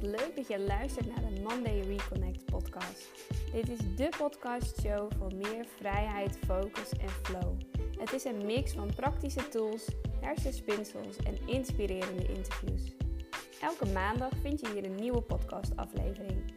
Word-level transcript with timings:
wat 0.00 0.02
leuk 0.02 0.36
dat 0.36 0.48
je 0.48 0.60
luistert 0.60 1.06
naar 1.06 1.30
de 1.30 1.40
Monday 1.40 1.80
Reconnect 1.80 2.44
podcast. 2.44 3.10
Dit 3.52 3.68
is 3.68 3.78
de 3.96 4.08
podcastshow 4.18 5.12
voor 5.18 5.34
meer 5.34 5.64
vrijheid, 5.76 6.38
focus 6.46 6.90
en 6.90 7.08
flow. 7.08 7.58
Het 7.98 8.12
is 8.12 8.24
een 8.24 8.46
mix 8.46 8.72
van 8.72 8.94
praktische 8.96 9.48
tools, 9.48 9.88
hersenspinsels 10.20 11.16
en 11.16 11.38
inspirerende 11.46 12.26
interviews. 12.26 12.82
Elke 13.60 13.86
maandag 13.86 14.32
vind 14.42 14.60
je 14.60 14.70
hier 14.72 14.84
een 14.84 14.94
nieuwe 14.94 15.20
podcastaflevering. 15.20 16.52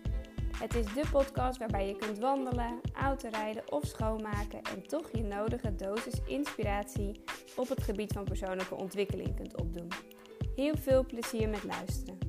Het 0.57 0.75
is 0.75 0.85
de 0.85 1.03
podcast 1.11 1.57
waarbij 1.57 1.87
je 1.87 1.95
kunt 1.95 2.19
wandelen, 2.19 2.79
autorijden 2.93 3.71
of 3.71 3.85
schoonmaken 3.85 4.61
en 4.61 4.87
toch 4.87 5.09
je 5.11 5.23
nodige 5.23 5.75
dosis 5.75 6.21
inspiratie 6.25 7.21
op 7.55 7.69
het 7.69 7.83
gebied 7.83 8.13
van 8.13 8.23
persoonlijke 8.23 8.75
ontwikkeling 8.75 9.35
kunt 9.35 9.57
opdoen. 9.57 9.87
Heel 10.55 10.77
veel 10.77 11.05
plezier 11.05 11.49
met 11.49 11.63
luisteren. 11.63 12.26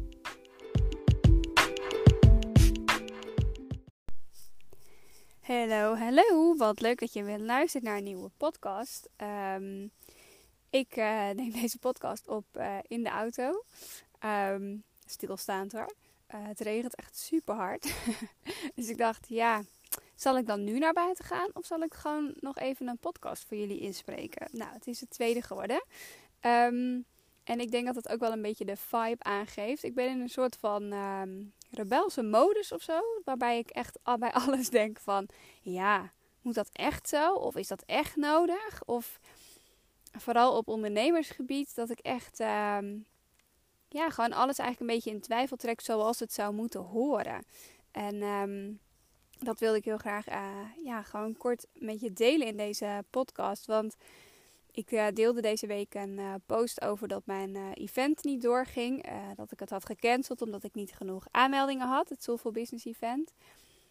Hallo, 5.49 5.95
hallo. 5.97 6.57
Wat 6.57 6.81
leuk 6.81 7.01
dat 7.01 7.13
je 7.13 7.23
weer 7.23 7.39
luistert 7.39 7.83
naar 7.83 7.97
een 7.97 8.05
nieuwe 8.05 8.31
podcast. 8.37 9.09
Ehm, 9.17 9.87
ik 10.71 10.97
uh, 10.97 11.31
neem 11.31 11.51
deze 11.51 11.79
podcast 11.79 12.29
op 12.29 12.45
uh, 12.57 12.77
in 12.83 13.03
de 13.03 13.09
auto. 13.09 13.65
Um, 14.25 14.83
stilstaand 15.07 15.73
hoor. 15.73 15.93
Uh, 16.35 16.47
het 16.47 16.61
regent 16.61 16.95
echt 16.95 17.19
super 17.19 17.55
hard. 17.55 17.95
dus 18.75 18.89
ik 18.89 18.99
dacht, 18.99 19.29
ja, 19.29 19.63
zal 20.15 20.39
ik 20.39 20.47
dan 20.47 20.65
nu 20.65 20.79
naar 20.79 20.93
buiten 20.93 21.25
gaan? 21.25 21.51
Of 21.53 21.67
zal 21.67 21.81
ik 21.81 21.95
gewoon 21.95 22.35
nog 22.41 22.59
even 22.59 22.89
een 22.89 22.99
podcast 22.99 23.45
voor 23.45 23.57
jullie 23.57 23.81
inspreken? 23.81 24.49
Nou, 24.51 24.73
het 24.73 24.87
is 24.87 25.01
het 25.01 25.11
tweede 25.11 25.43
geworden. 25.43 25.85
Um, 26.41 27.05
en 27.45 27.61
ik 27.61 27.71
denk 27.71 27.87
dat 27.87 27.97
het 27.97 28.09
ook 28.09 28.21
wel 28.21 28.33
een 28.33 28.43
beetje 28.43 28.65
de 28.65 28.77
vibe 28.77 29.25
aangeeft. 29.25 29.83
Ik 29.83 29.95
ben 29.95 30.09
in 30.09 30.21
een 30.21 30.29
soort 30.29 30.57
van 30.57 30.93
rebelse 31.71 32.23
modus 32.23 32.73
of 32.73 32.83
zo. 32.83 33.01
Waarbij 33.25 33.59
ik 33.59 33.71
echt 33.71 33.99
bij 34.19 34.33
alles 34.47 34.69
denk 34.69 34.99
van... 34.99 35.29
Ja, 35.63 36.13
moet 36.43 36.55
dat 36.55 36.69
echt 36.73 37.09
zo? 37.09 37.35
Of 37.35 37.57
is 37.57 37.69
dat 37.69 37.83
echt 37.87 38.17
nodig? 38.17 38.83
Of 38.85 39.21
vooral 40.13 40.57
op 40.57 40.69
ondernemersgebied 40.69 41.75
dat 41.75 41.91
ik 41.91 41.99
echt... 41.99 42.41
Um, 42.41 43.07
ja, 43.89 44.11
gewoon 44.11 44.33
alles 44.33 44.59
eigenlijk 44.59 44.81
een 44.81 44.97
beetje 44.97 45.11
in 45.11 45.21
twijfel 45.21 45.57
trek 45.57 45.81
zoals 45.81 46.19
het 46.19 46.33
zou 46.33 46.55
moeten 46.55 46.81
horen. 46.81 47.45
En 47.91 48.23
um, 48.23 48.81
dat 49.39 49.59
wilde 49.59 49.79
ik 49.79 49.85
heel 49.85 49.97
graag 49.97 50.29
uh, 50.29 50.85
ja, 50.85 51.03
gewoon 51.03 51.37
kort 51.37 51.67
met 51.73 52.01
je 52.01 52.13
delen 52.13 52.47
in 52.47 52.57
deze 52.57 53.05
podcast. 53.11 53.67
Want 53.67 53.97
ik 54.79 54.93
uh, 54.93 55.07
deelde 55.15 55.41
deze 55.41 55.67
week 55.67 55.95
een 55.95 56.19
uh, 56.19 56.35
post 56.47 56.83
over 56.83 57.09
dat 57.09 57.27
mijn 57.27 57.55
uh, 57.55 57.71
event 57.75 58.25
niet 58.25 58.43
doorging. 58.43 59.07
dat 59.35 59.53
ik 59.53 59.61
het 59.61 59.71
had 59.71 59.87
gecanceld 59.87 60.43
omdat 60.43 60.65
ik 60.65 60.75
niet 60.75 60.93
genoeg 60.93 61.27
aanmeldingen 61.31 61.87
had. 61.87 62.09
Het 62.09 62.23
Soulful 62.23 62.51
Business 62.51 62.85
Event. 62.85 63.33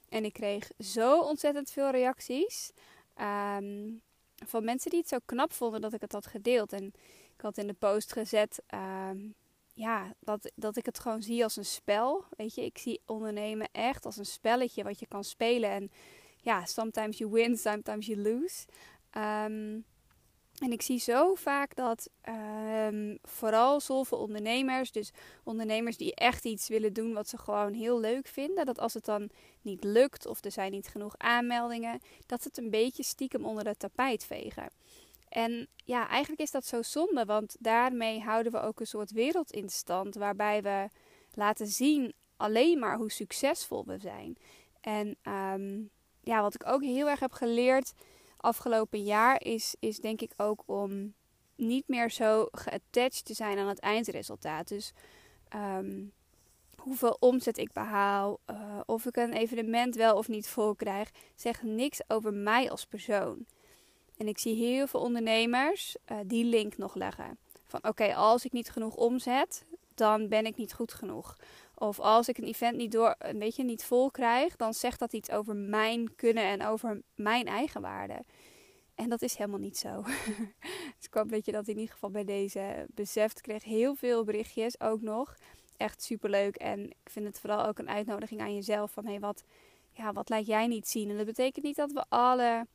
En 0.09 0.25
ik 0.25 0.33
kreeg 0.33 0.71
zo 0.79 1.19
ontzettend 1.19 1.71
veel 1.71 1.89
reacties. 1.89 2.71
Um, 3.57 4.01
van 4.45 4.63
mensen 4.63 4.89
die 4.89 4.99
het 4.99 5.09
zo 5.09 5.17
knap 5.25 5.53
vonden 5.53 5.81
dat 5.81 5.93
ik 5.93 6.01
het 6.01 6.11
had 6.11 6.27
gedeeld. 6.27 6.73
En 6.73 6.85
ik 7.35 7.41
had 7.41 7.57
in 7.57 7.67
de 7.67 7.73
post 7.73 8.13
gezet. 8.13 8.63
Um, 9.09 9.35
ja, 9.73 10.13
dat, 10.19 10.51
dat 10.55 10.77
ik 10.77 10.85
het 10.85 10.99
gewoon 10.99 11.21
zie 11.21 11.43
als 11.43 11.55
een 11.55 11.65
spel. 11.65 12.25
Weet 12.37 12.55
je, 12.55 12.65
ik 12.65 12.77
zie 12.77 13.01
ondernemen 13.05 13.69
echt 13.71 14.05
als 14.05 14.17
een 14.17 14.25
spelletje 14.25 14.83
wat 14.83 14.99
je 14.99 15.07
kan 15.07 15.23
spelen. 15.23 15.69
En 15.69 15.91
ja, 16.37 16.65
sometimes 16.65 17.17
you 17.17 17.31
win, 17.31 17.57
sometimes 17.57 18.05
you 18.05 18.21
lose. 18.21 18.65
Um, 19.17 19.85
en 20.63 20.71
ik 20.71 20.81
zie 20.81 20.99
zo 20.99 21.35
vaak 21.35 21.75
dat 21.75 22.09
um, 22.87 23.17
vooral 23.23 23.79
zoveel 23.79 24.17
ondernemers, 24.17 24.91
dus 24.91 25.11
ondernemers 25.43 25.97
die 25.97 26.15
echt 26.15 26.45
iets 26.45 26.67
willen 26.67 26.93
doen 26.93 27.13
wat 27.13 27.29
ze 27.29 27.37
gewoon 27.37 27.73
heel 27.73 27.99
leuk 27.99 28.27
vinden, 28.27 28.65
dat 28.65 28.79
als 28.79 28.93
het 28.93 29.05
dan 29.05 29.29
niet 29.61 29.83
lukt 29.83 30.25
of 30.25 30.43
er 30.43 30.51
zijn 30.51 30.71
niet 30.71 30.87
genoeg 30.87 31.17
aanmeldingen, 31.17 31.99
dat 32.25 32.41
ze 32.41 32.47
het 32.47 32.57
een 32.57 32.69
beetje 32.69 33.03
stiekem 33.03 33.45
onder 33.45 33.65
het 33.67 33.79
tapijt 33.79 34.25
vegen. 34.25 34.69
En 35.29 35.67
ja, 35.85 36.07
eigenlijk 36.07 36.41
is 36.41 36.51
dat 36.51 36.65
zo 36.65 36.81
zonde, 36.81 37.25
want 37.25 37.55
daarmee 37.59 38.21
houden 38.21 38.51
we 38.51 38.61
ook 38.61 38.79
een 38.79 38.87
soort 38.87 39.11
wereld 39.11 39.51
in 39.51 39.69
stand 39.69 40.15
waarbij 40.15 40.61
we 40.61 40.87
laten 41.33 41.67
zien 41.67 42.13
alleen 42.37 42.79
maar 42.79 42.97
hoe 42.97 43.11
succesvol 43.11 43.85
we 43.85 43.97
zijn. 43.97 44.37
En 44.81 45.17
um, 45.23 45.89
ja, 46.23 46.41
wat 46.41 46.53
ik 46.53 46.67
ook 46.67 46.83
heel 46.83 47.09
erg 47.09 47.19
heb 47.19 47.31
geleerd 47.31 47.93
afgelopen 48.47 49.03
jaar 49.03 49.43
is, 49.43 49.75
is 49.79 49.99
denk 49.99 50.21
ik 50.21 50.31
ook 50.37 50.63
om 50.65 51.13
niet 51.55 51.87
meer 51.87 52.11
zo 52.11 52.47
geattached 52.51 53.25
te 53.25 53.33
zijn 53.33 53.57
aan 53.57 53.67
het 53.67 53.79
eindresultaat. 53.79 54.67
Dus 54.67 54.93
um, 55.55 56.11
hoeveel 56.75 57.17
omzet 57.19 57.57
ik 57.57 57.71
behaal, 57.71 58.39
uh, 58.51 58.79
of 58.85 59.05
ik 59.05 59.15
een 59.15 59.33
evenement 59.33 59.95
wel 59.95 60.15
of 60.17 60.27
niet 60.27 60.47
vol 60.47 60.75
krijg, 60.75 61.11
zegt 61.35 61.63
niks 61.63 62.01
over 62.07 62.33
mij 62.33 62.71
als 62.71 62.85
persoon. 62.85 63.45
En 64.17 64.27
ik 64.27 64.37
zie 64.37 64.55
heel 64.55 64.87
veel 64.87 64.99
ondernemers 64.99 65.95
uh, 66.11 66.17
die 66.25 66.45
link 66.45 66.77
nog 66.77 66.95
leggen. 66.95 67.37
Van 67.65 67.83
oké, 67.83 68.15
als 68.15 68.45
ik 68.45 68.51
niet 68.51 68.69
genoeg 68.69 68.95
omzet, 68.95 69.65
dan 69.95 70.27
ben 70.27 70.45
ik 70.45 70.55
niet 70.55 70.73
goed 70.73 70.93
genoeg. 70.93 71.35
Of 71.79 71.99
als 71.99 72.27
ik 72.27 72.37
een 72.37 72.43
event 72.43 72.77
niet 72.77 72.91
door, 72.91 73.15
een 73.19 73.39
beetje 73.39 73.63
niet 73.63 73.83
vol 73.83 74.11
krijg, 74.11 74.55
dan 74.55 74.73
zegt 74.73 74.99
dat 74.99 75.13
iets 75.13 75.31
over 75.31 75.55
mijn 75.55 76.15
kunnen 76.15 76.43
en 76.43 76.65
over 76.65 77.01
mijn 77.15 77.45
eigen 77.45 77.81
waarde. 77.81 78.23
En 78.95 79.09
dat 79.09 79.21
is 79.21 79.35
helemaal 79.35 79.59
niet 79.59 79.77
zo. 79.77 80.01
dus 80.95 81.05
ik 81.05 81.13
hoop 81.13 81.29
dat 81.29 81.45
je 81.45 81.51
dat 81.51 81.67
in 81.67 81.77
ieder 81.77 81.93
geval 81.93 82.09
bij 82.09 82.23
deze 82.23 82.85
beseft. 82.89 83.37
Ik 83.37 83.43
kreeg 83.43 83.63
heel 83.63 83.95
veel 83.95 84.23
berichtjes 84.23 84.79
ook 84.79 85.01
nog. 85.01 85.35
Echt 85.77 86.03
superleuk. 86.03 86.55
En 86.55 86.89
ik 86.89 87.09
vind 87.11 87.25
het 87.25 87.39
vooral 87.39 87.65
ook 87.65 87.79
een 87.79 87.89
uitnodiging 87.89 88.41
aan 88.41 88.55
jezelf. 88.55 88.91
Van 88.91 89.05
hé, 89.05 89.19
wat, 89.19 89.43
ja, 89.91 90.13
wat 90.13 90.29
laat 90.29 90.45
jij 90.45 90.67
niet 90.67 90.87
zien? 90.87 91.09
En 91.09 91.17
dat 91.17 91.25
betekent 91.25 91.65
niet 91.65 91.75
dat 91.75 91.91
we 91.91 92.05
alle 92.09 92.67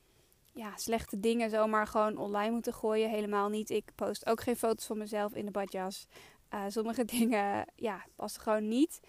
ja, 0.53 0.77
slechte 0.77 1.21
dingen 1.21 1.51
zomaar 1.51 1.87
gewoon 1.87 2.17
online 2.17 2.51
moeten 2.51 2.75
gooien. 2.75 3.11
Helemaal 3.11 3.49
niet. 3.49 3.71
Ik 3.71 3.91
post 3.95 4.27
ook 4.27 4.41
geen 4.41 4.57
foto's 4.57 4.87
van 4.87 4.99
mezelf 4.99 5.35
in 5.35 5.45
de 5.45 5.51
badjas. 5.51 6.07
Uh, 6.55 6.65
sommige 6.69 7.05
dingen, 7.17 7.67
ja, 7.75 8.05
passen 8.17 8.43
gewoon 8.43 8.69
niet. 8.69 9.01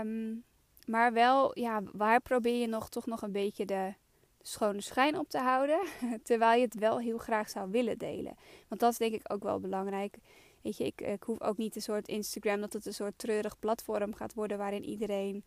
Um, 0.00 0.44
maar 0.86 1.12
wel, 1.12 1.58
ja, 1.58 1.82
waar 1.92 2.20
probeer 2.20 2.60
je 2.60 2.66
nog 2.66 2.88
toch 2.88 3.06
nog 3.06 3.22
een 3.22 3.32
beetje 3.32 3.64
de, 3.64 3.94
de, 4.38 4.48
schone 4.48 4.80
schijn 4.80 5.18
op 5.18 5.28
te 5.28 5.38
houden? 5.38 5.80
terwijl 6.22 6.58
je 6.58 6.64
het 6.64 6.78
wel 6.78 6.98
heel 6.98 7.18
graag 7.18 7.48
zou 7.48 7.70
willen 7.70 7.98
delen. 7.98 8.36
Want 8.68 8.80
dat 8.80 8.92
is 8.92 8.98
denk 8.98 9.14
ik 9.14 9.32
ook 9.32 9.42
wel 9.42 9.60
belangrijk. 9.60 10.18
Weet 10.62 10.76
je, 10.76 10.84
ik, 10.84 11.00
ik 11.00 11.22
hoef 11.22 11.40
ook 11.40 11.56
niet 11.56 11.76
een 11.76 11.82
soort 11.82 12.08
Instagram 12.08 12.60
dat 12.60 12.72
het 12.72 12.86
een 12.86 12.94
soort 12.94 13.18
treurig 13.18 13.58
platform 13.58 14.14
gaat 14.14 14.34
worden 14.34 14.58
waarin 14.58 14.84
iedereen, 14.84 15.44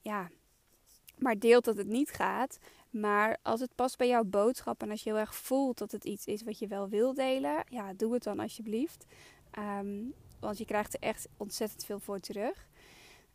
ja, 0.00 0.30
maar 1.18 1.38
deelt 1.38 1.64
dat 1.64 1.76
het 1.76 1.86
niet 1.86 2.10
gaat. 2.10 2.58
Maar 2.90 3.38
als 3.42 3.60
het 3.60 3.74
past 3.74 3.98
bij 3.98 4.08
jouw 4.08 4.24
boodschap 4.24 4.82
en 4.82 4.90
als 4.90 5.02
je 5.02 5.10
heel 5.10 5.18
erg 5.18 5.34
voelt 5.34 5.78
dat 5.78 5.92
het 5.92 6.04
iets 6.04 6.26
is 6.26 6.42
wat 6.42 6.58
je 6.58 6.66
wel 6.66 6.88
wil 6.88 7.14
delen, 7.14 7.64
ja, 7.68 7.92
doe 7.92 8.12
het 8.14 8.22
dan 8.22 8.38
alsjeblieft. 8.38 9.04
Um, 9.58 10.14
want 10.40 10.58
je 10.58 10.64
krijgt 10.64 10.94
er 10.94 11.00
echt 11.00 11.28
ontzettend 11.36 11.84
veel 11.84 12.00
voor 12.00 12.20
terug. 12.20 12.68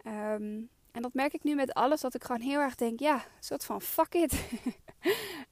Um, 0.05 0.69
en 0.91 1.01
dat 1.01 1.13
merk 1.13 1.33
ik 1.33 1.43
nu 1.43 1.55
met 1.55 1.73
alles, 1.73 2.01
dat 2.01 2.13
ik 2.13 2.23
gewoon 2.23 2.41
heel 2.41 2.59
erg 2.59 2.75
denk, 2.75 2.99
ja, 2.99 3.25
soort 3.39 3.65
van 3.65 3.81
fuck 3.81 4.13
it. 4.13 4.33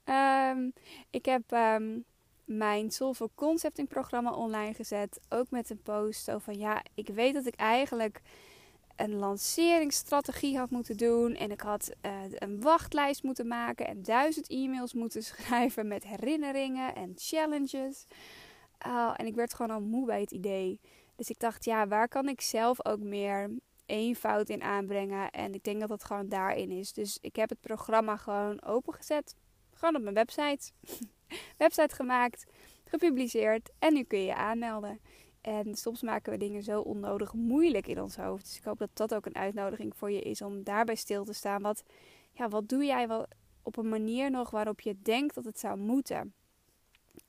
um, 0.05 0.73
ik 1.19 1.25
heb 1.25 1.43
mijn 2.45 2.91
Soulful 2.91 3.31
Concepting 3.35 3.87
programma 3.87 4.31
online 4.31 4.73
gezet. 4.73 5.19
Ook 5.29 5.49
met 5.49 5.69
een 5.69 5.81
post 5.81 6.31
van, 6.37 6.57
ja, 6.57 6.83
ik 6.93 7.07
weet 7.07 7.33
dat 7.33 7.45
ik 7.45 7.55
eigenlijk 7.55 8.21
een 8.95 9.15
lanceringsstrategie 9.15 10.57
had 10.57 10.69
moeten 10.69 10.97
doen. 10.97 11.35
En 11.35 11.51
ik 11.51 11.61
had 11.61 11.91
uh, 12.05 12.11
een 12.29 12.61
wachtlijst 12.61 13.23
moeten 13.23 13.47
maken 13.47 13.87
en 13.87 14.03
duizend 14.03 14.49
e-mails 14.49 14.93
moeten 14.93 15.23
schrijven 15.33 15.87
met 15.87 16.03
herinneringen 16.03 16.95
en 16.95 17.13
challenges. 17.15 18.05
Uh, 18.87 19.13
en 19.15 19.25
ik 19.25 19.35
werd 19.35 19.53
gewoon 19.53 19.71
al 19.71 19.81
moe 19.81 20.05
bij 20.05 20.21
het 20.21 20.31
idee. 20.31 20.79
Dus 21.15 21.29
ik 21.29 21.39
dacht, 21.39 21.65
ja, 21.65 21.87
waar 21.87 22.07
kan 22.07 22.27
ik 22.27 22.41
zelf 22.41 22.85
ook 22.85 22.99
meer 22.99 23.49
eenvoud 23.85 24.49
in 24.49 24.63
aanbrengen? 24.63 25.29
En 25.29 25.53
ik 25.53 25.63
denk 25.63 25.79
dat 25.79 25.89
dat 25.89 26.03
gewoon 26.03 26.29
daarin 26.29 26.71
is. 26.71 26.93
Dus 26.93 27.17
ik 27.21 27.35
heb 27.35 27.49
het 27.49 27.61
programma 27.61 28.17
gewoon 28.17 28.63
opengezet. 28.63 29.35
Gewoon 29.73 29.95
op 29.95 30.01
mijn 30.01 30.15
website. 30.15 30.71
website 31.57 31.95
gemaakt, 31.95 32.45
gepubliceerd 32.83 33.69
en 33.79 33.93
nu 33.93 34.03
kun 34.03 34.19
je 34.19 34.25
je 34.25 34.35
aanmelden. 34.35 34.99
En 35.41 35.75
soms 35.75 36.01
maken 36.01 36.31
we 36.31 36.37
dingen 36.37 36.63
zo 36.63 36.81
onnodig 36.81 37.33
moeilijk 37.33 37.87
in 37.87 38.01
ons 38.01 38.15
hoofd. 38.15 38.45
Dus 38.45 38.57
ik 38.57 38.63
hoop 38.63 38.79
dat 38.79 38.89
dat 38.93 39.13
ook 39.13 39.25
een 39.25 39.35
uitnodiging 39.35 39.95
voor 39.95 40.11
je 40.11 40.21
is 40.21 40.41
om 40.41 40.63
daarbij 40.63 40.95
stil 40.95 41.23
te 41.23 41.33
staan. 41.33 41.61
Wat, 41.61 41.83
ja, 42.31 42.49
wat 42.49 42.69
doe 42.69 42.85
jij 42.85 43.07
wel 43.07 43.25
op 43.61 43.77
een 43.77 43.89
manier 43.89 44.31
nog 44.31 44.49
waarop 44.49 44.81
je 44.81 45.01
denkt 45.01 45.35
dat 45.35 45.45
het 45.45 45.59
zou 45.59 45.77
moeten? 45.77 46.33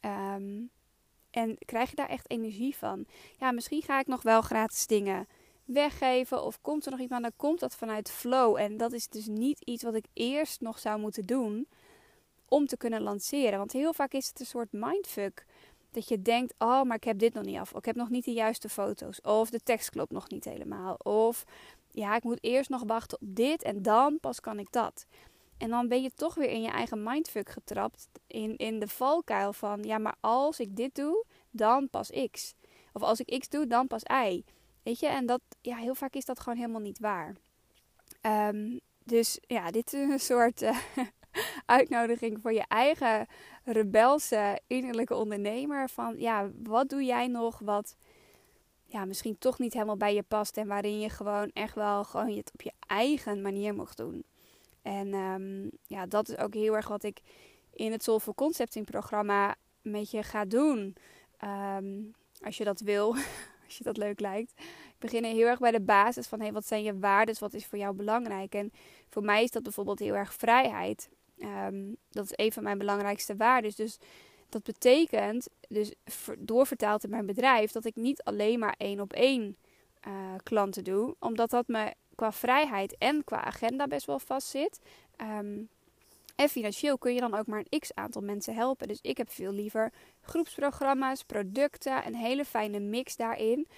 Um, 0.01 0.71
en 1.35 1.59
krijg 1.65 1.91
je 1.91 1.97
daar 1.97 2.09
echt 2.09 2.31
energie 2.31 2.77
van? 2.77 3.07
Ja, 3.39 3.53
misschien 3.53 3.83
ga 3.83 4.01
ik 4.01 4.07
nog 4.07 4.23
wel 4.23 4.43
gratis 4.43 4.87
dingen 4.87 5.27
weggeven. 5.65 6.43
Of 6.45 6.61
komt 6.61 6.85
er 6.85 6.91
nog 6.91 7.01
iemand, 7.01 7.23
dan 7.23 7.33
komt 7.37 7.61
dat 7.61 7.77
vanuit 7.77 8.11
flow. 8.11 8.57
En 8.57 8.77
dat 8.77 8.93
is 8.93 9.09
dus 9.09 9.27
niet 9.27 9.61
iets 9.61 9.83
wat 9.83 9.95
ik 9.95 10.07
eerst 10.13 10.61
nog 10.61 10.79
zou 10.79 11.01
moeten 11.01 11.27
doen 11.27 11.69
om 12.49 12.67
te 12.67 12.77
kunnen 12.77 13.03
lanceren. 13.03 13.59
Want 13.59 13.73
heel 13.73 13.93
vaak 13.93 14.13
is 14.13 14.29
het 14.29 14.41
een 14.41 14.47
soort 14.47 14.73
mindfuck. 14.73 15.45
Dat 15.91 16.09
je 16.09 16.23
denkt, 16.23 16.55
oh, 16.59 16.83
maar 16.83 16.97
ik 16.97 17.05
heb 17.05 17.19
dit 17.19 17.35
nog 17.35 17.45
niet 17.45 17.59
af. 17.59 17.73
Of 17.73 17.79
ik 17.79 17.85
heb 17.85 17.97
nog 17.97 18.11
niet 18.11 18.25
de 18.25 18.33
juiste 18.33 18.69
foto's. 18.69 19.21
Of 19.21 19.51
de 19.51 19.61
tekst 19.61 19.91
klopt 19.91 20.13
nog 20.13 20.29
niet 20.29 20.45
helemaal. 20.45 20.95
Of 20.95 21.45
ja, 21.91 22.17
ik 22.17 22.23
moet 22.23 22.45
eerst 22.45 22.71
nog 22.71 22.83
wachten 22.87 23.21
op 23.21 23.29
dit 23.31 23.63
en 23.63 23.83
dan 23.83 24.21
pas 24.21 24.41
kan 24.41 24.59
ik 24.59 24.73
dat. 24.73 25.07
En 25.65 25.71
dan 25.71 25.89
ben 25.89 26.03
je 26.03 26.11
toch 26.15 26.35
weer 26.35 26.49
in 26.49 26.63
je 26.63 26.69
eigen 26.69 27.03
mindfuck 27.03 27.49
getrapt. 27.49 28.09
In, 28.27 28.57
in 28.57 28.79
de 28.79 28.89
valkuil 28.89 29.53
van, 29.53 29.83
ja, 29.83 29.99
maar 29.99 30.15
als 30.21 30.61
ik 30.61 30.77
dit 30.77 30.95
doe, 30.95 31.25
dan 31.51 31.91
pas 31.91 32.11
X. 32.31 32.55
Of 32.93 33.03
als 33.03 33.21
ik 33.21 33.39
X 33.41 33.49
doe, 33.49 33.67
dan 33.67 33.87
pas 33.87 34.03
Y. 34.03 34.45
Weet 34.83 35.01
je, 35.01 35.07
en 35.07 35.27
dat, 35.27 35.41
ja, 35.61 35.77
heel 35.77 35.95
vaak 35.95 36.15
is 36.15 36.25
dat 36.25 36.41
gewoon 36.41 36.59
helemaal 36.59 36.81
niet 36.81 36.99
waar. 36.99 37.35
Um, 38.23 38.81
dus 39.05 39.39
ja, 39.41 39.71
dit 39.79 39.93
is 39.93 40.09
een 40.11 40.21
soort 40.21 40.63
uh, 40.63 40.79
uitnodiging 41.67 42.41
voor 42.41 42.53
je 42.53 42.65
eigen 42.69 43.27
rebelse 43.65 44.61
innerlijke 44.67 45.15
ondernemer. 45.15 45.89
Van 45.89 46.15
ja, 46.19 46.51
wat 46.63 46.89
doe 46.89 47.05
jij 47.05 47.27
nog 47.27 47.59
wat 47.59 47.97
ja, 48.87 49.05
misschien 49.05 49.39
toch 49.39 49.59
niet 49.59 49.73
helemaal 49.73 49.97
bij 49.97 50.15
je 50.15 50.23
past. 50.23 50.57
En 50.57 50.67
waarin 50.67 51.01
je 51.01 51.09
gewoon 51.09 51.51
echt 51.53 51.75
wel 51.75 52.05
gewoon 52.05 52.37
het 52.37 52.51
op 52.53 52.63
je 52.63 52.73
eigen 52.87 53.43
manier 53.43 53.75
mocht 53.75 53.97
doen. 53.97 54.25
En 54.85 55.15
um, 55.15 55.71
ja, 55.87 56.07
dat 56.07 56.29
is 56.29 56.37
ook 56.37 56.55
heel 56.55 56.77
erg 56.77 56.89
wat 56.89 57.03
ik 57.03 57.21
in 57.73 57.93
het 57.93 58.03
Soulful 58.03 58.35
Concepting 58.35 58.87
programma 58.87 59.55
met 59.83 60.11
je 60.11 60.23
ga 60.23 60.45
doen. 60.45 60.97
Um, 61.77 62.15
als 62.43 62.57
je 62.57 62.65
dat 62.65 62.81
wil, 62.81 63.15
als 63.67 63.79
je 63.79 63.85
dat 63.85 63.97
leuk 63.97 64.21
lijkt. 64.21 64.53
Ik 64.89 64.99
begin 64.99 65.25
heel 65.25 65.47
erg 65.47 65.59
bij 65.59 65.71
de 65.71 65.81
basis 65.81 66.27
van 66.27 66.41
hey, 66.41 66.53
wat 66.53 66.67
zijn 66.67 66.83
je 66.83 66.99
waarden, 66.99 67.37
wat 67.39 67.55
is 67.55 67.67
voor 67.67 67.79
jou 67.79 67.95
belangrijk. 67.95 68.55
En 68.55 68.73
voor 69.09 69.23
mij 69.23 69.43
is 69.43 69.51
dat 69.51 69.63
bijvoorbeeld 69.63 69.99
heel 69.99 70.15
erg 70.15 70.35
vrijheid. 70.35 71.09
Um, 71.39 71.97
dat 72.11 72.25
is 72.25 72.45
een 72.45 72.53
van 72.53 72.63
mijn 72.63 72.79
belangrijkste 72.79 73.37
waarden. 73.37 73.73
Dus 73.77 73.99
dat 74.49 74.63
betekent, 74.63 75.49
dus 75.69 75.95
doorvertaald 76.39 77.05
in 77.05 77.11
mijn 77.11 77.27
bedrijf, 77.27 77.73
dat 77.73 77.85
ik 77.85 77.97
niet 77.97 78.23
alleen 78.23 78.59
maar 78.59 78.75
één 78.79 79.01
op 79.01 79.13
één 79.13 79.57
uh, 80.09 80.35
klanten 80.43 80.85
doe. 80.85 81.17
Omdat 81.19 81.51
dat 81.51 81.69
me 81.69 81.95
qua 82.15 82.33
vrijheid 82.33 82.99
en 82.99 83.25
qua 83.25 83.45
agenda 83.45 83.87
best 83.87 84.07
wel 84.07 84.19
vast 84.19 84.49
zit. 84.49 84.81
Um, 85.21 85.69
en 86.37 86.49
financieel 86.49 86.99
kun 86.99 87.15
je 87.15 87.21
dan 87.21 87.35
ook 87.35 87.47
maar 87.47 87.65
een 87.69 87.79
x 87.79 87.95
aantal 87.95 88.23
mensen 88.23 88.55
helpen. 88.55 88.89
Dus 88.89 88.99
ik 89.03 89.17
heb 89.17 89.31
veel 89.31 89.53
liever 89.53 89.93
groepsprogramma's, 90.21 91.23
producten, 91.23 92.07
een 92.07 92.15
hele 92.15 92.45
fijne 92.45 92.81
mix 92.81 93.17
daarin. 93.17 93.69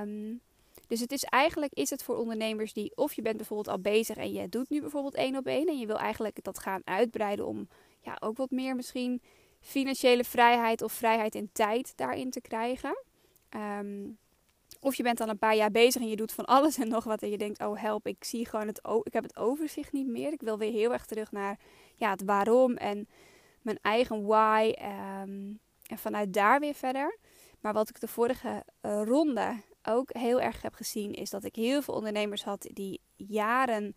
Um, 0.00 0.40
dus 0.86 1.00
het 1.00 1.12
is 1.12 1.24
eigenlijk 1.24 1.72
is 1.72 1.90
het 1.90 2.02
voor 2.02 2.16
ondernemers 2.16 2.72
die 2.72 2.96
of 2.96 3.12
je 3.12 3.22
bent 3.22 3.36
bijvoorbeeld 3.36 3.68
al 3.68 3.80
bezig 3.80 4.16
en 4.16 4.32
je 4.32 4.48
doet 4.48 4.70
nu 4.70 4.80
bijvoorbeeld 4.80 5.14
één 5.14 5.36
op 5.36 5.46
één 5.46 5.68
en 5.68 5.78
je 5.78 5.86
wil 5.86 5.98
eigenlijk 5.98 6.44
dat 6.44 6.58
gaan 6.58 6.80
uitbreiden 6.84 7.46
om 7.46 7.68
ja, 8.00 8.16
ook 8.20 8.36
wat 8.36 8.50
meer 8.50 8.76
misschien 8.76 9.22
financiële 9.60 10.24
vrijheid 10.24 10.82
of 10.82 10.92
vrijheid 10.92 11.34
in 11.34 11.50
tijd 11.52 11.92
daarin 11.96 12.30
te 12.30 12.40
krijgen. 12.40 13.04
Um, 13.50 14.18
of 14.84 14.94
je 14.94 15.02
bent 15.02 15.20
al 15.20 15.28
een 15.28 15.38
paar 15.38 15.56
jaar 15.56 15.70
bezig 15.70 16.02
en 16.02 16.08
je 16.08 16.16
doet 16.16 16.32
van 16.32 16.44
alles 16.44 16.78
en 16.78 16.88
nog 16.88 17.04
wat. 17.04 17.22
En 17.22 17.30
je 17.30 17.38
denkt, 17.38 17.60
oh 17.60 17.80
help, 17.80 18.06
ik 18.06 18.24
zie 18.24 18.46
gewoon 18.46 18.66
het, 18.66 18.80
ik 19.02 19.12
heb 19.12 19.22
het 19.22 19.36
overzicht 19.36 19.92
niet 19.92 20.06
meer. 20.06 20.32
Ik 20.32 20.40
wil 20.40 20.58
weer 20.58 20.72
heel 20.72 20.92
erg 20.92 21.06
terug 21.06 21.32
naar 21.32 21.58
ja, 21.94 22.10
het 22.10 22.24
waarom 22.24 22.76
en 22.76 23.08
mijn 23.62 23.78
eigen 23.82 24.26
why. 24.26 24.72
Ehm, 24.74 25.52
en 25.86 25.98
vanuit 25.98 26.32
daar 26.32 26.60
weer 26.60 26.74
verder. 26.74 27.18
Maar 27.60 27.72
wat 27.72 27.88
ik 27.88 28.00
de 28.00 28.08
vorige 28.08 28.64
uh, 28.82 29.02
ronde 29.04 29.62
ook 29.82 30.08
heel 30.12 30.40
erg 30.40 30.62
heb 30.62 30.74
gezien, 30.74 31.12
is 31.12 31.30
dat 31.30 31.44
ik 31.44 31.54
heel 31.54 31.82
veel 31.82 31.94
ondernemers 31.94 32.44
had 32.44 32.68
die 32.72 33.00
jaren 33.16 33.96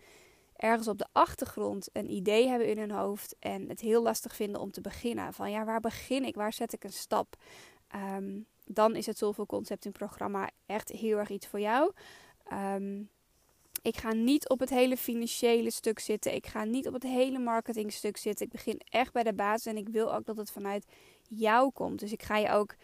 ergens 0.55 0.87
op 0.87 0.97
de 0.97 1.07
achtergrond 1.11 1.89
een 1.93 2.11
idee 2.11 2.47
hebben 2.47 2.67
in 2.67 2.77
hun 2.77 2.91
hoofd 2.91 3.35
en 3.39 3.69
het 3.69 3.79
heel 3.79 4.01
lastig 4.01 4.35
vinden 4.35 4.61
om 4.61 4.71
te 4.71 4.81
beginnen. 4.81 5.33
Van 5.33 5.51
ja, 5.51 5.65
waar 5.65 5.79
begin 5.79 6.23
ik? 6.23 6.35
Waar 6.35 6.53
zet 6.53 6.73
ik 6.73 6.83
een 6.83 6.91
stap? 6.91 7.35
Um, 7.95 8.47
dan 8.67 8.95
is 8.95 9.05
het 9.05 9.17
Soulful 9.17 9.45
Concepting 9.45 9.93
programma 9.93 10.49
echt 10.65 10.89
heel 10.89 11.17
erg 11.17 11.29
iets 11.29 11.47
voor 11.47 11.59
jou. 11.59 11.91
Ehm, 12.43 13.01
ik 13.81 13.97
ga 13.97 14.13
niet 14.13 14.49
op 14.49 14.59
het 14.59 14.69
hele 14.69 14.97
financiële 14.97 15.71
stuk 15.71 15.99
zitten. 15.99 16.35
Ik 16.35 16.47
ga 16.47 16.63
niet 16.63 16.87
op 16.87 16.93
het 16.93 17.03
hele 17.03 17.39
marketingstuk 17.39 18.17
zitten. 18.17 18.45
Ik 18.45 18.51
begin 18.51 18.81
echt 18.89 19.13
bij 19.13 19.23
de 19.23 19.33
basis 19.33 19.65
en 19.65 19.77
ik 19.77 19.89
wil 19.89 20.15
ook 20.15 20.25
dat 20.25 20.37
het 20.37 20.51
vanuit 20.51 20.85
jou 21.27 21.71
komt. 21.71 21.99
Dus 21.99 22.11
ik 22.11 22.23
ga 22.23 22.37
je 22.37 22.49
ook 22.49 22.75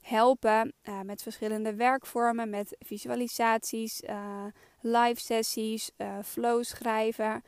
helpen 0.00 0.72
uh, 0.82 1.00
met 1.00 1.22
verschillende 1.22 1.74
werkvormen, 1.74 2.50
met 2.50 2.76
visualisaties, 2.78 4.02
uh, 4.02 4.44
live 4.80 5.20
sessies, 5.20 5.90
uh, 5.96 6.18
flow 6.24 6.64
schrijven. 6.64 7.42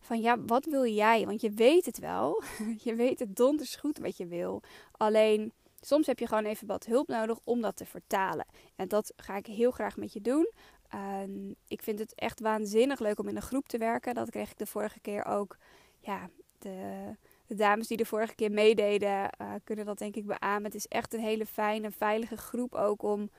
Van 0.00 0.20
ja, 0.20 0.40
wat 0.40 0.64
wil 0.64 0.86
jij? 0.86 1.26
Want 1.26 1.40
je 1.40 1.50
weet 1.50 1.86
het 1.86 1.98
wel. 1.98 2.42
je 2.84 2.94
weet 2.94 3.18
het 3.18 3.36
donders 3.36 3.76
goed 3.76 3.98
wat 3.98 4.16
je 4.16 4.26
wil. 4.26 4.62
Alleen 4.92 5.52
Soms 5.86 6.06
heb 6.06 6.18
je 6.18 6.26
gewoon 6.26 6.44
even 6.44 6.66
wat 6.66 6.86
hulp 6.86 7.08
nodig 7.08 7.38
om 7.44 7.60
dat 7.60 7.76
te 7.76 7.86
vertalen. 7.86 8.46
En 8.76 8.88
dat 8.88 9.12
ga 9.16 9.36
ik 9.36 9.46
heel 9.46 9.70
graag 9.70 9.96
met 9.96 10.12
je 10.12 10.20
doen. 10.20 10.50
Uh, 10.94 11.54
ik 11.68 11.82
vind 11.82 11.98
het 11.98 12.14
echt 12.14 12.40
waanzinnig 12.40 12.98
leuk 12.98 13.18
om 13.18 13.28
in 13.28 13.36
een 13.36 13.42
groep 13.42 13.68
te 13.68 13.78
werken. 13.78 14.14
Dat 14.14 14.30
kreeg 14.30 14.50
ik 14.50 14.58
de 14.58 14.66
vorige 14.66 15.00
keer 15.00 15.24
ook. 15.24 15.56
Ja, 16.00 16.28
de, 16.58 17.10
de 17.46 17.54
dames 17.54 17.86
die 17.86 17.96
de 17.96 18.04
vorige 18.04 18.34
keer 18.34 18.50
meededen, 18.50 19.30
uh, 19.40 19.52
kunnen 19.64 19.84
dat 19.84 19.98
denk 19.98 20.16
ik 20.16 20.26
beamen. 20.26 20.64
Het 20.64 20.74
is 20.74 20.86
echt 20.86 21.14
een 21.14 21.20
hele 21.20 21.46
fijne, 21.46 21.90
veilige 21.90 22.36
groep 22.36 22.74
ook 22.74 23.02
om, 23.02 23.30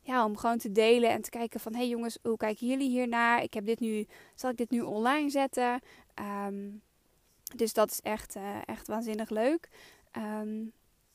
ja, 0.00 0.24
om 0.24 0.36
gewoon 0.36 0.58
te 0.58 0.72
delen 0.72 1.10
en 1.10 1.22
te 1.22 1.30
kijken 1.30 1.60
van... 1.60 1.72
hé 1.72 1.78
hey 1.78 1.88
jongens, 1.88 2.18
hoe 2.22 2.36
kijken 2.36 2.66
jullie 2.66 2.90
hiernaar? 2.90 3.42
Ik 3.42 3.54
heb 3.54 3.64
dit 3.64 3.80
nu, 3.80 4.06
zal 4.34 4.50
ik 4.50 4.56
dit 4.56 4.70
nu 4.70 4.80
online 4.80 5.30
zetten? 5.30 5.80
Um, 6.46 6.82
dus 7.56 7.72
dat 7.72 7.90
is 7.90 8.00
echt, 8.00 8.36
uh, 8.36 8.56
echt 8.64 8.86
waanzinnig 8.86 9.30
leuk. 9.30 9.68
Um, 10.16 10.72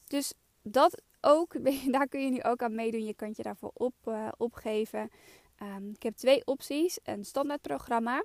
dus 0.08 0.34
dat 0.64 1.02
ook, 1.22 1.56
daar 1.96 2.08
kun 2.08 2.24
je 2.24 2.32
nu 2.32 2.44
ook 2.44 2.62
aan 2.62 2.76
meedoen. 2.76 3.06
Je 3.06 3.14
kunt 3.14 3.38
je 3.38 3.44
daarvoor 3.44 3.72
op, 3.74 3.94
uh, 4.06 4.28
opgeven. 4.38 5.10
Um, 5.62 5.90
ik 5.90 6.04
heb 6.04 6.16
twee 6.16 6.46
opties. 6.46 7.00
Een 7.04 7.26
standaard 7.26 7.62
programma. 7.62 8.24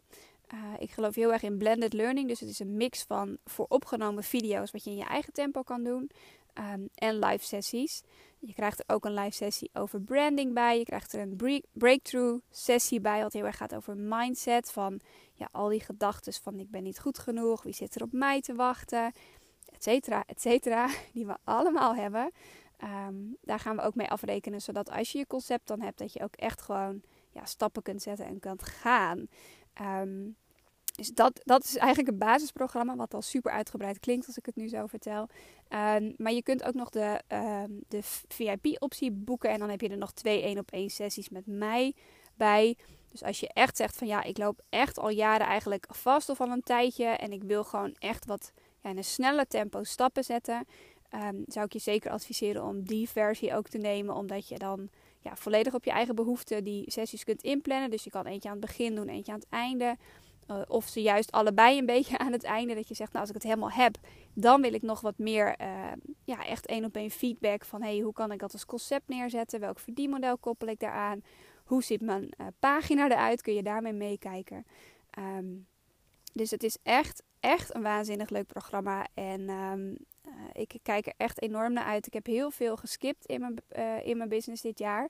Uh, 0.54 0.74
ik 0.78 0.90
geloof 0.90 1.14
heel 1.14 1.32
erg 1.32 1.42
in 1.42 1.58
blended 1.58 1.92
learning. 1.92 2.28
Dus 2.28 2.40
het 2.40 2.48
is 2.48 2.58
een 2.58 2.76
mix 2.76 3.02
van 3.02 3.38
voor 3.44 3.66
opgenomen 3.68 4.22
video's 4.22 4.70
wat 4.70 4.84
je 4.84 4.90
in 4.90 4.96
je 4.96 5.04
eigen 5.04 5.32
tempo 5.32 5.62
kan 5.62 5.82
doen. 5.82 6.10
Um, 6.54 6.88
en 6.94 7.18
live 7.18 7.44
sessies. 7.44 8.02
Je 8.38 8.54
krijgt 8.54 8.78
er 8.78 8.94
ook 8.94 9.04
een 9.04 9.14
live 9.14 9.36
sessie 9.36 9.70
over 9.72 10.00
branding 10.00 10.54
bij. 10.54 10.78
Je 10.78 10.84
krijgt 10.84 11.12
er 11.12 11.20
een 11.20 11.62
breakthrough 11.72 12.40
sessie 12.50 13.00
bij. 13.00 13.22
Wat 13.22 13.32
heel 13.32 13.44
erg 13.44 13.56
gaat 13.56 13.74
over 13.74 13.96
mindset. 13.96 14.70
Van 14.70 15.00
ja, 15.32 15.48
al 15.52 15.68
die 15.68 15.80
gedachten 15.80 16.32
van 16.32 16.58
ik 16.58 16.70
ben 16.70 16.82
niet 16.82 16.98
goed 16.98 17.18
genoeg. 17.18 17.62
Wie 17.62 17.74
zit 17.74 17.94
er 17.94 18.02
op 18.02 18.12
mij 18.12 18.40
te 18.40 18.54
wachten? 18.54 19.12
Et 19.78 19.84
cetera, 19.84 20.24
et 20.26 20.40
cetera, 20.40 20.88
die 21.14 21.26
we 21.26 21.36
allemaal 21.44 21.94
hebben. 21.94 22.30
Ehm, 22.76 23.14
daar 23.40 23.58
gaan 23.58 23.76
we 23.76 23.82
ook 23.82 23.94
mee 23.94 24.08
afrekenen, 24.08 24.60
zodat 24.60 24.90
als 24.90 25.12
je 25.12 25.18
je 25.18 25.26
concept 25.26 25.66
dan 25.66 25.80
hebt, 25.80 25.98
dat 25.98 26.12
je 26.12 26.22
ook 26.22 26.36
echt 26.36 26.62
gewoon 26.62 27.02
ja, 27.30 27.44
stappen 27.44 27.82
kunt 27.82 28.02
zetten 28.02 28.26
en 28.26 28.40
kunt 28.40 28.62
gaan. 28.62 29.28
Ehm, 29.72 30.28
dus 30.94 31.08
dat, 31.08 31.40
dat 31.44 31.64
is 31.64 31.76
eigenlijk 31.76 32.08
een 32.08 32.18
basisprogramma, 32.18 32.96
wat 32.96 33.14
al 33.14 33.22
super 33.22 33.52
uitgebreid 33.52 33.98
klinkt 33.98 34.26
als 34.26 34.36
ik 34.36 34.46
het 34.46 34.56
nu 34.56 34.68
zo 34.68 34.86
vertel. 34.86 35.28
Um, 35.68 36.14
maar 36.16 36.32
je 36.32 36.42
kunt 36.42 36.64
ook 36.64 36.74
nog 36.74 36.90
de, 36.90 37.20
de 37.88 38.00
VIP-optie 38.28 39.10
boeken 39.12 39.50
en 39.50 39.58
dan 39.58 39.70
heb 39.70 39.80
je 39.80 39.88
er 39.88 39.98
nog 39.98 40.12
twee 40.12 40.42
één 40.42 40.58
op 40.58 40.70
één 40.70 40.90
sessies 40.90 41.28
met 41.28 41.46
mij 41.46 41.94
bij. 42.34 42.76
Dus 43.08 43.22
als 43.22 43.40
je 43.40 43.48
echt 43.52 43.76
zegt 43.76 43.96
van 43.96 44.06
ja, 44.06 44.22
ik 44.22 44.38
loop 44.38 44.60
echt 44.68 44.98
al 44.98 45.10
jaren 45.10 45.46
eigenlijk 45.46 45.86
vast 45.88 46.28
of 46.28 46.40
al 46.40 46.50
een 46.50 46.62
tijdje 46.62 47.04
en 47.04 47.32
ik 47.32 47.42
wil 47.42 47.64
gewoon 47.64 47.94
echt 47.98 48.26
wat 48.26 48.52
ja, 48.82 48.90
in 48.90 48.96
een 48.96 49.04
snelle 49.04 49.46
tempo 49.46 49.84
stappen 49.84 50.24
zetten, 50.24 50.66
ehm, 51.08 51.42
zou 51.46 51.64
ik 51.64 51.72
je 51.72 51.78
zeker 51.78 52.10
adviseren 52.10 52.64
om 52.64 52.84
die 52.84 53.08
versie 53.08 53.54
ook 53.54 53.68
te 53.68 53.78
nemen. 53.78 54.14
Omdat 54.14 54.48
je 54.48 54.58
dan 54.58 54.88
ja, 55.20 55.36
volledig 55.36 55.74
op 55.74 55.84
je 55.84 55.90
eigen 55.90 56.14
behoeften 56.14 56.64
die 56.64 56.90
sessies 56.90 57.24
kunt 57.24 57.42
inplannen. 57.42 57.90
Dus 57.90 58.04
je 58.04 58.10
kan 58.10 58.26
eentje 58.26 58.48
aan 58.48 58.56
het 58.56 58.66
begin 58.66 58.94
doen, 58.94 59.08
eentje 59.08 59.32
aan 59.32 59.38
het 59.38 59.48
einde. 59.50 59.96
Uh, 60.50 60.60
of 60.68 60.86
ze 60.86 61.02
juist 61.02 61.32
allebei 61.32 61.78
een 61.78 61.86
beetje 61.96 62.18
aan 62.18 62.32
het 62.32 62.44
einde. 62.44 62.74
Dat 62.74 62.88
je 62.88 62.94
zegt, 62.94 63.12
nou 63.12 63.20
als 63.20 63.34
ik 63.34 63.42
het 63.42 63.50
helemaal 63.50 63.70
heb, 63.70 63.96
dan 64.34 64.60
wil 64.60 64.74
ik 64.74 64.82
nog 64.82 65.00
wat 65.00 65.18
meer, 65.18 65.60
uh, 65.60 65.92
ja, 66.24 66.44
echt 66.44 66.66
één 66.66 66.84
op 66.84 66.96
één 66.96 67.10
feedback 67.10 67.64
van, 67.64 67.82
hey, 67.82 67.98
hoe 67.98 68.12
kan 68.12 68.32
ik 68.32 68.38
dat 68.38 68.52
als 68.52 68.66
concept 68.66 69.08
neerzetten? 69.08 69.60
Welk 69.60 69.78
verdienmodel 69.78 70.38
koppel 70.38 70.68
ik 70.68 70.80
daaraan? 70.80 71.22
Hoe 71.64 71.82
ziet 71.82 72.00
mijn 72.00 72.22
uh, 72.40 72.46
pagina 72.58 73.10
eruit? 73.10 73.42
Kun 73.42 73.54
je 73.54 73.62
daarmee 73.62 73.92
meekijken? 73.92 74.66
Um, 75.18 75.66
dus 76.32 76.50
het 76.50 76.62
is 76.62 76.78
echt, 76.82 77.22
echt 77.40 77.74
een 77.74 77.82
waanzinnig 77.82 78.30
leuk 78.30 78.46
programma. 78.46 79.06
En 79.14 79.48
um, 79.50 79.96
uh, 80.26 80.32
ik 80.52 80.78
kijk 80.82 81.06
er 81.06 81.14
echt 81.16 81.42
enorm 81.42 81.72
naar 81.72 81.84
uit. 81.84 82.06
Ik 82.06 82.12
heb 82.12 82.26
heel 82.26 82.50
veel 82.50 82.76
geskipt 82.76 83.26
in 83.26 83.40
mijn, 83.40 83.56
uh, 83.78 84.06
in 84.06 84.16
mijn 84.16 84.28
business 84.28 84.62
dit 84.62 84.78
jaar. 84.78 85.08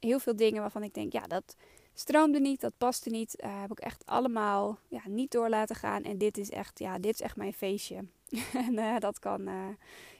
Heel 0.00 0.18
veel 0.18 0.36
dingen 0.36 0.60
waarvan 0.60 0.82
ik 0.82 0.94
denk, 0.94 1.12
ja, 1.12 1.26
dat 1.26 1.56
stroomde 1.94 2.40
niet, 2.40 2.60
dat 2.60 2.78
paste 2.78 3.10
niet. 3.10 3.42
Uh, 3.44 3.60
heb 3.60 3.70
ik 3.70 3.80
echt 3.80 4.06
allemaal 4.06 4.78
ja, 4.88 5.02
niet 5.04 5.30
door 5.30 5.48
laten 5.48 5.76
gaan. 5.76 6.02
En 6.02 6.18
dit 6.18 6.38
is 6.38 6.50
echt, 6.50 6.78
ja, 6.78 6.98
dit 6.98 7.14
is 7.14 7.20
echt 7.20 7.36
mijn 7.36 7.52
feestje. 7.52 8.04
en 8.66 9.00
dat 9.00 9.18
kan 9.18 9.50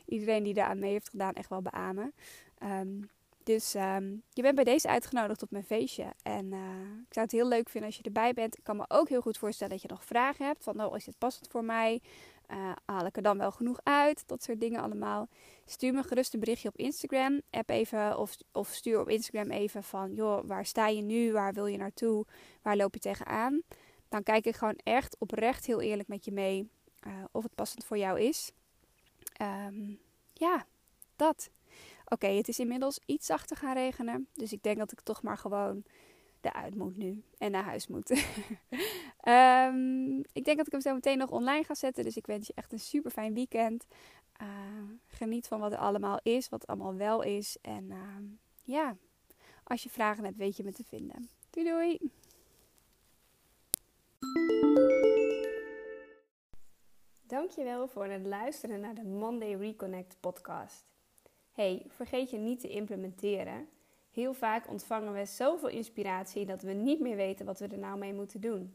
iedereen 0.04 0.42
die 0.42 0.54
daar 0.54 0.68
aan 0.68 0.78
mee 0.78 0.90
heeft 0.90 1.08
gedaan 1.08 1.32
echt 1.32 1.48
wel 1.48 1.62
beamen. 1.62 2.14
Um, 2.62 3.10
dus 3.44 3.74
um, 3.74 4.22
je 4.30 4.42
bent 4.42 4.54
bij 4.54 4.64
deze 4.64 4.88
uitgenodigd 4.88 5.42
op 5.42 5.50
mijn 5.50 5.64
feestje. 5.64 6.12
En 6.22 6.52
uh, 6.52 6.60
ik 7.06 7.12
zou 7.12 7.26
het 7.26 7.32
heel 7.32 7.48
leuk 7.48 7.68
vinden 7.68 7.90
als 7.90 7.98
je 7.98 8.04
erbij 8.04 8.32
bent. 8.32 8.58
Ik 8.58 8.64
kan 8.64 8.76
me 8.76 8.84
ook 8.88 9.08
heel 9.08 9.20
goed 9.20 9.38
voorstellen 9.38 9.72
dat 9.72 9.82
je 9.82 9.88
nog 9.88 10.04
vragen 10.04 10.46
hebt. 10.46 10.64
Van, 10.64 10.84
oh, 10.84 10.96
is 10.96 11.04
dit 11.04 11.18
passend 11.18 11.48
voor 11.48 11.64
mij? 11.64 12.00
Uh, 12.50 12.72
haal 12.84 13.06
ik 13.06 13.16
er 13.16 13.22
dan 13.22 13.38
wel 13.38 13.50
genoeg 13.50 13.80
uit? 13.82 14.22
Dat 14.26 14.42
soort 14.42 14.60
dingen 14.60 14.80
allemaal. 14.80 15.28
Stuur 15.64 15.92
me 15.92 16.02
gerust 16.02 16.34
een 16.34 16.40
berichtje 16.40 16.68
op 16.68 16.76
Instagram. 16.76 17.40
App 17.50 17.70
even 17.70 18.18
of, 18.18 18.36
of 18.52 18.68
stuur 18.68 19.00
op 19.00 19.08
Instagram 19.08 19.50
even 19.50 19.82
van... 19.82 20.14
joh, 20.14 20.46
waar 20.46 20.66
sta 20.66 20.88
je 20.88 21.02
nu? 21.02 21.32
Waar 21.32 21.52
wil 21.52 21.66
je 21.66 21.76
naartoe? 21.76 22.26
Waar 22.62 22.76
loop 22.76 22.94
je 22.94 23.00
tegenaan? 23.00 23.62
Dan 24.08 24.22
kijk 24.22 24.46
ik 24.46 24.56
gewoon 24.56 24.78
echt 24.82 25.16
oprecht 25.18 25.66
heel 25.66 25.80
eerlijk 25.80 26.08
met 26.08 26.24
je 26.24 26.32
mee... 26.32 26.68
Uh, 27.06 27.12
of 27.32 27.42
het 27.42 27.54
passend 27.54 27.84
voor 27.84 27.98
jou 27.98 28.20
is. 28.20 28.52
Um, 29.42 29.98
ja, 30.32 30.66
dat. 31.16 31.50
Oké, 32.12 32.26
het 32.26 32.48
is 32.48 32.58
inmiddels 32.58 33.00
iets 33.06 33.26
zachter 33.26 33.56
gaan 33.56 33.74
regenen. 33.74 34.28
Dus 34.32 34.52
ik 34.52 34.62
denk 34.62 34.78
dat 34.78 34.92
ik 34.92 35.00
toch 35.00 35.22
maar 35.22 35.38
gewoon 35.38 35.84
eruit 36.40 36.74
moet 36.74 36.96
nu. 36.96 37.22
En 37.38 37.50
naar 37.50 37.64
huis 37.64 37.86
moet. 37.86 38.10
um, 39.24 40.18
ik 40.38 40.44
denk 40.44 40.56
dat 40.56 40.66
ik 40.66 40.72
hem 40.72 40.80
zo 40.80 40.94
meteen 40.94 41.18
nog 41.18 41.30
online 41.30 41.64
ga 41.64 41.74
zetten. 41.74 42.04
Dus 42.04 42.16
ik 42.16 42.26
wens 42.26 42.46
je 42.46 42.52
echt 42.56 42.72
een 42.72 42.80
super 42.80 43.10
fijn 43.10 43.34
weekend. 43.34 43.86
Uh, 44.42 44.48
geniet 45.06 45.46
van 45.46 45.60
wat 45.60 45.72
er 45.72 45.78
allemaal 45.78 46.20
is. 46.22 46.48
Wat 46.48 46.66
allemaal 46.66 46.94
wel 46.94 47.22
is. 47.22 47.56
En 47.60 47.84
uh, 47.84 48.16
ja, 48.62 48.96
als 49.64 49.82
je 49.82 49.90
vragen 49.90 50.24
hebt, 50.24 50.36
weet 50.36 50.56
je 50.56 50.62
me 50.62 50.72
te 50.72 50.84
vinden. 50.84 51.28
Doei 51.50 51.66
doei! 51.66 51.98
Dankjewel 57.26 57.88
voor 57.88 58.06
het 58.06 58.26
luisteren 58.26 58.80
naar 58.80 58.94
de 58.94 59.04
Monday 59.04 59.54
Reconnect 59.54 60.16
podcast. 60.20 60.92
Hey, 61.52 61.82
vergeet 61.88 62.30
je 62.30 62.36
niet 62.36 62.60
te 62.60 62.68
implementeren. 62.68 63.68
Heel 64.10 64.34
vaak 64.34 64.68
ontvangen 64.68 65.12
we 65.12 65.24
zoveel 65.24 65.68
inspiratie 65.68 66.46
dat 66.46 66.62
we 66.62 66.72
niet 66.72 67.00
meer 67.00 67.16
weten 67.16 67.46
wat 67.46 67.58
we 67.58 67.66
er 67.66 67.78
nou 67.78 67.98
mee 67.98 68.14
moeten 68.14 68.40
doen. 68.40 68.74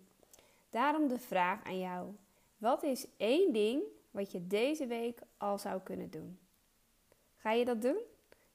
Daarom 0.69 1.07
de 1.07 1.19
vraag 1.19 1.63
aan 1.63 1.79
jou: 1.79 2.15
wat 2.57 2.83
is 2.83 3.07
één 3.17 3.53
ding 3.53 3.83
wat 4.11 4.31
je 4.31 4.47
deze 4.47 4.87
week 4.87 5.19
al 5.37 5.57
zou 5.57 5.81
kunnen 5.81 6.09
doen? 6.09 6.39
Ga 7.35 7.51
je 7.51 7.65
dat 7.65 7.81
doen? 7.81 7.97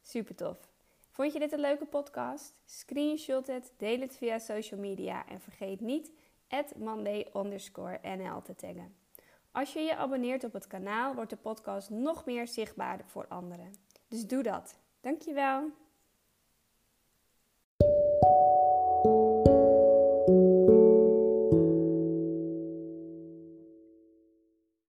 Super 0.00 0.34
tof. 0.34 0.68
Vond 1.10 1.32
je 1.32 1.38
dit 1.38 1.52
een 1.52 1.60
leuke 1.60 1.86
podcast? 1.86 2.54
Screenshot 2.64 3.46
het, 3.46 3.72
deel 3.76 4.00
het 4.00 4.16
via 4.16 4.38
social 4.38 4.80
media 4.80 5.28
en 5.28 5.40
vergeet 5.40 5.80
niet 5.80 6.10
monday_nl 6.76 8.42
te 8.42 8.54
taggen. 8.54 8.94
Als 9.52 9.72
je 9.72 9.80
je 9.80 9.96
abonneert 9.96 10.44
op 10.44 10.52
het 10.52 10.66
kanaal, 10.66 11.14
wordt 11.14 11.30
de 11.30 11.36
podcast 11.36 11.90
nog 11.90 12.24
meer 12.24 12.48
zichtbaar 12.48 13.04
voor 13.06 13.26
anderen. 13.28 13.72
Dus 14.12 14.26
doe 14.26 14.42
dat. 14.42 14.74
Dankjewel. 15.00 15.70